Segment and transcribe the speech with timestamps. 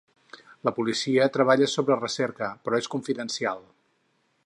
[0.67, 3.67] La policia treballa sobre recerca, però és confidencial.